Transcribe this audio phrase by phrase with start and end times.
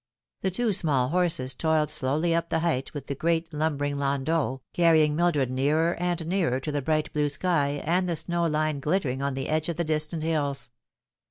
[0.41, 5.15] The two small horses toiled slowly up the height with the great lumbering landau, carrying
[5.15, 9.23] Mildred nearer and nearer to the bright blue sky and the snow line glit tering
[9.23, 10.71] on the edge of the distant hills.